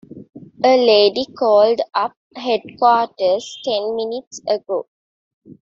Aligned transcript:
A 0.63 0.77
lady 0.83 1.27
called 1.37 1.79
up 1.93 2.13
headquarters 2.35 3.59
ten 3.63 3.95
minutes 3.95 4.41
ago. 4.47 4.87